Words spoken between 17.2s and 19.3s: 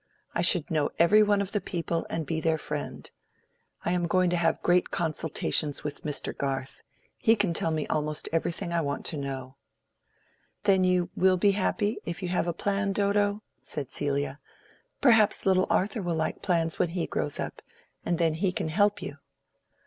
up, and then he can help you."